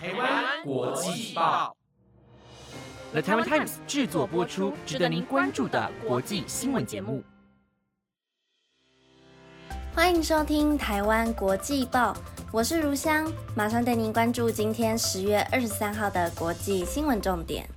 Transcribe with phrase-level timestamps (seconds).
[0.00, 1.76] 台湾国际报
[3.10, 7.20] ，The Taiwan Times 制作播出，值得您关注的国际新闻节目。
[9.92, 12.16] 欢迎收听台湾国际报，
[12.52, 17.68] 我是如香，马上带您关注今天十月二十三号的国际新闻重点。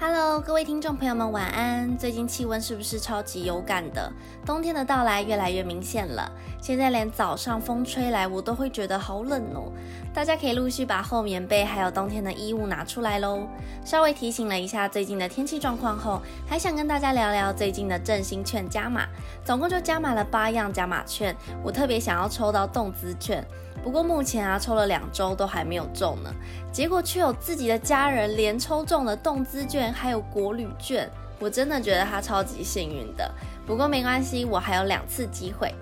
[0.00, 1.98] Hello，各位听众朋友们，晚安。
[1.98, 4.12] 最近气温是不是超级有感的？
[4.46, 6.30] 冬天的到来越来越明显了。
[6.62, 9.72] 现在连早上风吹来，我都会觉得好冷哦。
[10.14, 13.48] 大家可以陆续把厚棉被还有冬天的衣物拿出来喽。
[13.84, 19.04] 稍微提醒了一下最近的天气状况后，还想跟大家聊聊最近的振兴券加码，
[19.44, 21.34] 总共就加码了八样加码券。
[21.64, 23.44] 我特别想要抽到动资券。
[23.82, 26.34] 不过目前啊，抽了两周都还没有中呢，
[26.70, 33.30] 结果却有自己的家人连抽中了动资券，还有国旅券，我真的觉得他超级幸运的。
[33.66, 35.74] 不过没关系，我还有两次机会，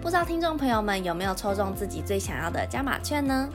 [0.00, 3.48] 不知道听众朋友们有没有抽中自己最想要的加码券呢？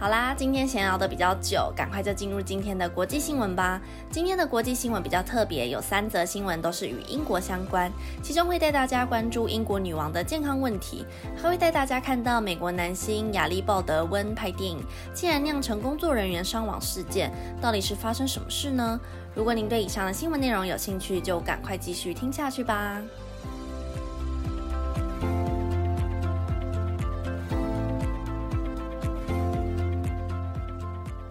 [0.00, 3.80] 好啦，今天闲聊的比较久，赶快就进入今天的国际新闻吧。
[4.12, 7.90] 今天的国际新闻比较特别，有三则新闻都是与英国相关，
[8.22, 11.04] 其中会带大家关注英国女王的健康问题，
[11.36, 14.78] 还会带大家看到美国男星亚历鲍德温拍电影
[15.12, 19.00] 竟然酿成工作人员伤亡事件，到底是发生什么事呢？
[19.34, 23.02] 如果您对以上的新闻内容有兴趣，就赶快继续听下去吧。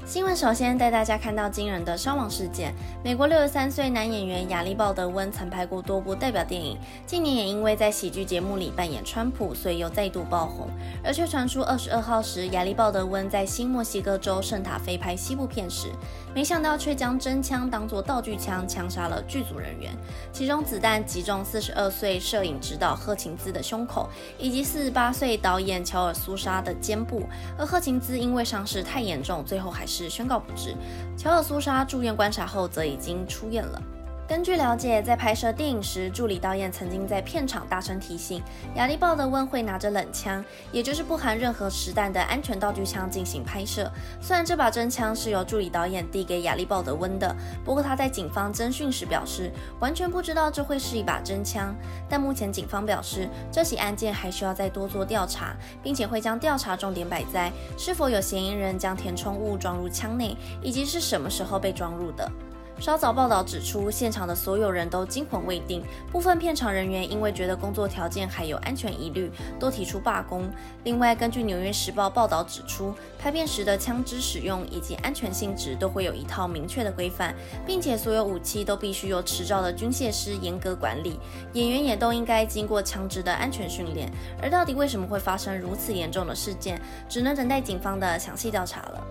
[0.08, 2.74] 新闻首先带大家看到惊人的伤亡事件。
[3.04, 10.70] 美国六十三岁男演员亚历鲍德温曾拍过多部代表电影，近年也因为在喜剧节目里扮演川普，所以又再度爆红。
[11.04, 15.90] 而却传出二十二号时，亚历鲍德温在新墨西哥州圣塔菲拍西部片时，
[16.34, 19.92] 没想到却将真枪当作道具枪枪杀了剧组人员，
[20.32, 27.24] 其中子弹击中四十二岁摄影指导贺琴兹的胸口，以及四十八岁导演乔尔苏莎的肩部。
[27.58, 29.97] 而贺琴兹因为伤势太严重，最后还是。
[29.98, 30.76] 是宣告不治。
[31.18, 33.82] 乔尔苏莎住院观察后，则已经出院了。
[34.28, 38.44] 根据了解，在拍摄电影时，助理导演曾经在片场大声提醒
[38.76, 43.90] 亚历鲍德温会拿着冷枪，也就是不含任何实弹的安全道具枪进行拍摄。
[44.20, 47.34] 虽然这把真枪是由助理导演递给亚历鲍德温的，
[47.64, 49.50] 不过他在警方侦讯时表示，
[49.80, 51.74] 完全不知道这会是一把真枪。
[52.10, 62.30] 但目前警方表示，这起案件还需要再多做调查，并且会将调查重点摆在是否有嫌疑人将填充物装入枪内，以及是什么时候被装入的。
[62.80, 70.48] 稍早报道指出，现场的所有人都惊魂未定，部分片场人员因为觉得工作条件还有安全疑虑，都提出罢工。
[70.84, 81.20] 另外，根据《纽约时报》报道指出，拍片时的枪支使用以及安全性质都会有一套明确的规范，并且所有武器都必须由持照的军械师严格管理，
[81.54, 84.12] 演员也都应该经过枪支的安全训练。
[84.42, 89.04] 而到底为什么会发生如此严重的事件，只能等待警方的详细调查了。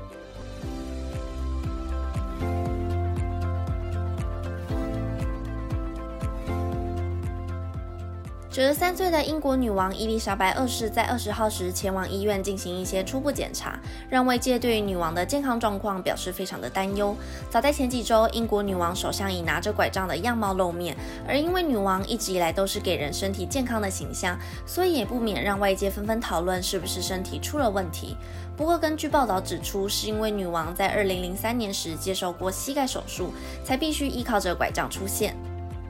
[8.56, 13.78] 九十三岁的英国女王伊丽莎白二世在二十号时前往医院进行一些初步检查，
[14.08, 17.14] 让外界对于女王的健康状况表示非常的担忧。
[17.50, 20.96] 早在前几周，英国女王首相以拿着拐杖的样貌露面，
[21.28, 28.16] 而因为女王一直以来都是给人身体健康的形象，所以也不免让外界纷纷讨论是不是身体出了问题。
[28.56, 35.36] 不过，根据报道指出，是因为女王在二零零三年时接受过膝盖手术，才必须依靠着拐杖出现。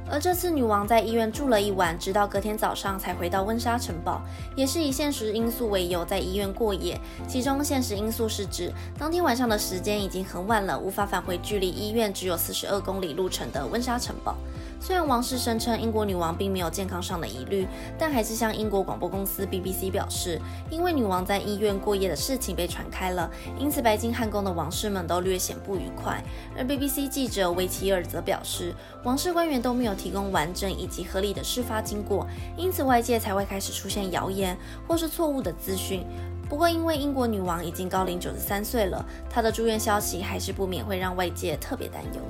[0.08, 4.22] 而这次女王在医院住了一晚，直到隔天早上才回到温莎城堡，
[4.54, 6.98] 也是以现实因素为由在医院过夜。
[7.26, 14.36] 其中现实因素是指当天晚上的时间已经很晚了，无法返回距离医院只有四十二公里路程的温莎城堡。
[14.78, 17.66] 虽然王室声称英国女王并没有健康上的疑虑，
[17.98, 26.22] 但还是向英国广播公司 BBC 表示，因为女王在医院过夜的事情被传开了，因此白金汉宫的王室们都略显不愉快。
[26.56, 32.26] 而 BBC 记者维奇尔则表示，王室官员都没有提供完整以及合理的事发经过，
[32.56, 34.56] 因此外界才会开始出现谣言
[34.86, 36.06] 或是错误的资讯。
[36.48, 42.20] 不过，因为英国女王已经高龄九十三岁了，她的住院消息还是不免会让外界特别担忧。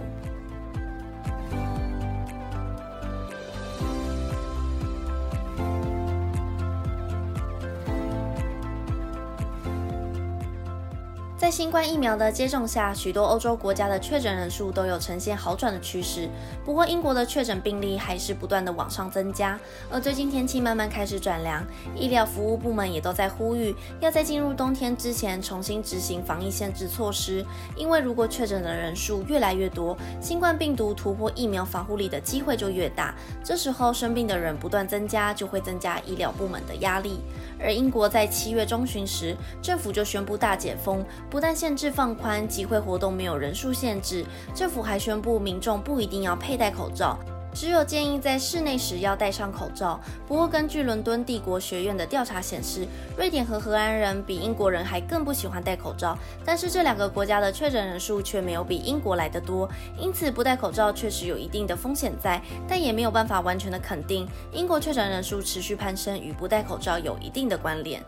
[11.39, 16.31] 在新冠疫苗的接种下，许多欧洲国家的确诊人数都有呈现好转的趋势。
[16.65, 19.61] 不过，英国的确诊病例还是不断的往上增加。
[19.91, 21.63] 而最近天气慢慢开始转凉，
[21.95, 27.45] 医疗服务部门也都在呼吁，要在进入冬天之前重新执行防疫限制措施。
[27.77, 33.15] 因为如果确诊的人数越来越多，新冠病毒突破疫苗防护力的机会就越大。
[33.45, 37.21] 这时候生病的人不断增加，就会增加医疗部门的压力。
[37.61, 44.25] 而英国在七月中旬时，政府就宣布大解封，不但限制放宽集会活动没有人数限制，
[44.55, 47.19] 政府还宣布民众不一定要佩戴口罩。
[47.53, 49.99] 只有建议在室内时要戴上口罩。
[50.29, 52.87] 不过，根据伦敦帝国学院的调查显示，
[53.17, 56.19] 瑞典和荷兰人比英国人还更不喜欢戴口罩。
[56.45, 59.67] 但是这两个国家的确诊人数却没有比英国来得多，
[59.99, 68.05] 因此不戴口罩确实有一定的风险在，但也没有办法完全的肯定英国确诊人数持续攀升与不戴口罩有一定的关联。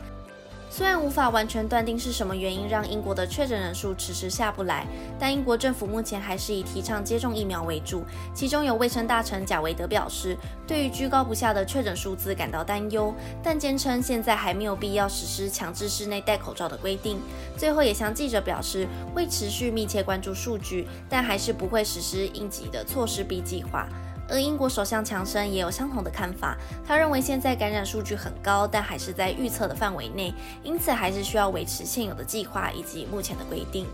[0.70, 4.86] 虽然无法完全断定是什么原因让英国的确诊人数迟迟下不来，
[5.18, 8.04] 但英国政府目前还是以提倡接种疫苗为主。
[8.34, 10.36] 其中有卫生大臣贾维德表示，
[10.66, 13.12] 对于居高不下的确诊数字感到担忧，
[13.42, 17.18] 但坚称现在还没有必要实施强制室内戴口罩的规定。
[17.56, 23.88] 最后也向记者表示，会持续密切关注数据，但还是不会实施应急的措施 B 计划。
[24.28, 30.32] 而英国首相强生也有相同的看法，他认为现在感染数据很高，但还是在预测的范围内，
[30.62, 33.86] 因此还是需要维持现有的计划以及目前的规定。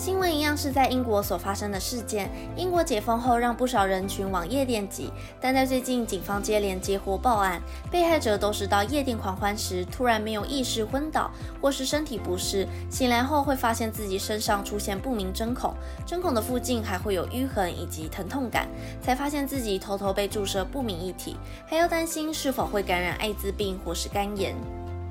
[0.00, 2.30] 新闻一样是在英国所发生的事件。
[2.56, 7.60] 英国解封后，让不少人群往夜店挤，但在最近，警方接连接获报案，
[7.90, 11.30] 被害者都是到夜店狂欢时突然没有意识昏倒，
[11.60, 15.74] 或是身体不适，醒来后会发现自己身上出现不明针孔，
[16.06, 18.66] 针孔的附近还会有淤痕以及疼痛感，
[19.02, 21.36] 才发现自己偷偷被注射不明液体，
[21.66, 24.56] 还要担心是否会感染艾滋病或是肝炎。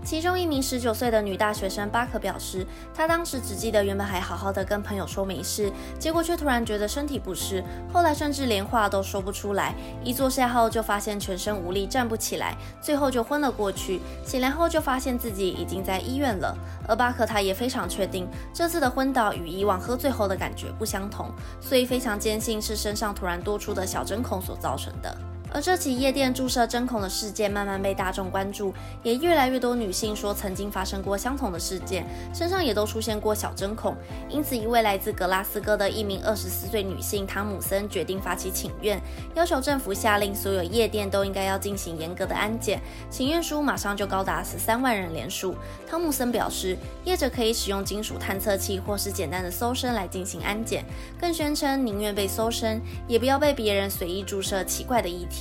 [0.09, 2.65] 其中一名十九岁的女大学生巴克表示，
[2.95, 7.63] 她当时只记得原本还好好的跟朋友说没事，结果却突然觉得身体不适，
[7.93, 9.75] 后来甚至连话都说不出来。
[10.03, 14.01] 一坐下后就发现全身无力，站不起来，最后就昏了过去。
[14.25, 16.57] 醒来后就发现自己已经在医院了。
[16.87, 25.15] 而巴克他也非常确定，这次的昏倒与以往喝醉后的感觉不相同，所以非常坚信是身上突然多出的小针孔所造成的。
[25.51, 28.73] 而这起夜店注射针孔的事件慢慢被大众关注，
[29.03, 33.95] 也越来越多女性说曾经发生过相同的事件，身上也都出现过小针孔。
[34.29, 39.01] 因此，一位来自格拉斯哥的一名二十四岁女性汤姆森决定发起请愿，
[39.35, 42.79] 要求政府下令所有夜店都应该要进行严格的安检。
[43.09, 45.55] 请愿书马上就高达十三万人连署。
[45.87, 50.85] 汤姆森表示，业者可以使用金属探测器或是简单的搜身来进行安检，
[51.19, 55.38] 更宣称宁愿被搜身，也不要被别人随意注射奇怪的液体。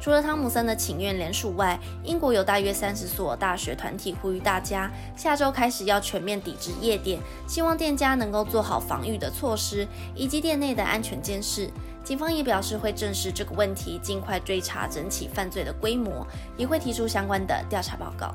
[0.00, 11.68] 除了汤姆森的请愿联署外，英国有大约三十所大学团体呼吁大家下周开始要全面抵制夜店，希望店家能够做好防御的措施以及店内的安全监视。
[12.04, 18.32] 警方也表示会正视这个问题，尽快追查整起犯罪的规模，也会提出相关的调查报告。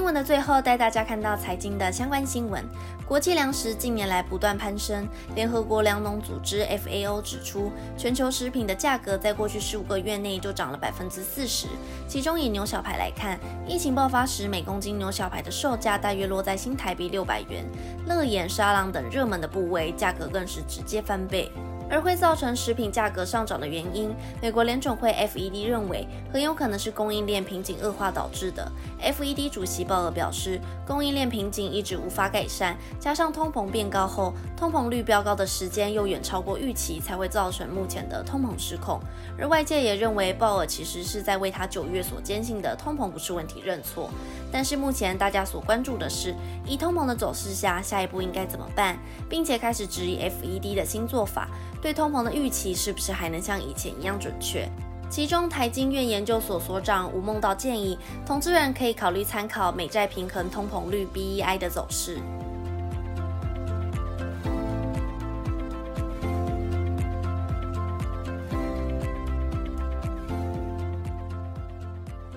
[0.00, 2.64] 新闻的最后，带大家看到财经的相关新闻。
[3.06, 11.66] 国际粮食近年来不断攀升，联合国粮农组织 FAO 指出，全球食品的价格在过去十五个月内就涨了百分之四十。
[12.08, 13.38] 其中以牛小排来看，
[13.68, 17.62] 疫情爆发时每公斤牛小排的售价大约落在新台币六百元，
[18.06, 21.52] 乐眼、沙朗等热门的部位价格更是直接翻倍。
[21.90, 28.70] 而会造成食品价格上涨的原因，美国联总会 FED 认为很有可能是供应链瓶颈恶化导致的。
[29.02, 39.00] FED 主席鲍尔表示，供应链瓶颈一直无法改善，加上通膨变高后，通膨率飙高的时间又远超过预期，才会造成目前的通膨失控。
[39.36, 44.08] 而外界也认为鲍尔其实是在为他九月所坚信的通膨不是问题认错。
[44.52, 48.96] 但是目前大家所关注的是，以通膨的走势下，下一步应该怎么办，
[49.28, 51.48] 并且开始质疑 FED 的新做法。
[51.80, 54.68] 对通膨的预期是不是还能像以前一样准确？
[55.08, 62.20] 其中，台经院研究所所长吴梦道建议，投资人可以考虑参考美债平衡通膨率 （BEI） 的走势。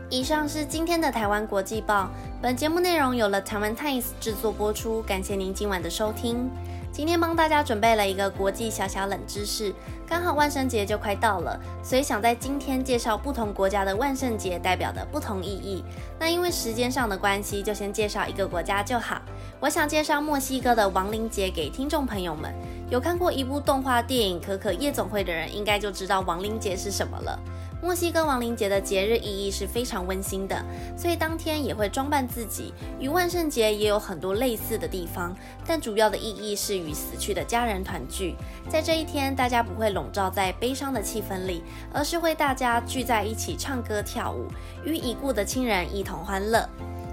[0.10, 2.10] 以上是今天的台湾国际报，
[2.42, 6.50] 本节目内容有了台湾 Times 制作播出，感谢您今晚的收听。
[6.94, 9.74] 今天帮大家准备了一个国际小小冷知识，
[10.08, 15.84] 刚好万圣节就快到了，所以想在今天介绍不同国家的万圣节代表的不同意义。
[16.20, 19.20] 那因为时间上的关系，就先介绍一个国家就好。
[19.60, 22.54] 我想介绍墨西哥的亡灵节给听众朋友们。
[22.92, 27.40] 有看过一部动画电影《可可夜总会》的人，应该就知道亡灵节是什么了。
[27.84, 30.56] 墨西哥亡灵节的节日意义是非常温馨的，
[30.96, 32.74] 所以当天也会装扮自己。
[32.98, 35.36] 与万圣节也有很多类似的地方，
[35.68, 38.36] 但主要的意义是与死去的家人团聚。
[38.70, 41.62] 在这一天，大家不会笼罩在悲伤的气氛里，
[41.94, 44.48] 而是会大家聚在一起唱歌跳舞，
[44.86, 46.66] 与已故的亲人一同欢乐。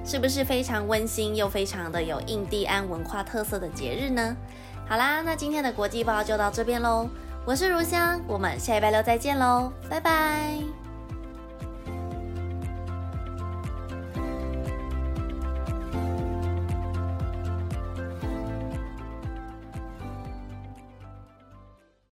[0.04, 4.36] 是不是非常温馨又非常的有印第安文化特色的节日呢？
[4.88, 7.08] 好啦，那今天的国际报就到这边喽。
[7.50, 10.79] 我是如香，我们下礼拜六再见喽，拜拜。